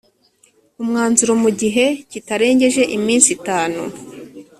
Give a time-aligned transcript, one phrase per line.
[0.81, 3.81] umwanzuro mu gihe kitarengeje iminsi itanu